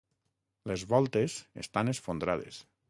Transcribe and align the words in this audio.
Les 0.71 0.85
voltes 0.95 1.37
estan 1.67 1.95
esfondrades. 1.95 2.63